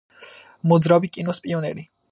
მოძრავი 0.73 1.13
კინოს 1.19 1.45
პიონერი. 1.47 1.91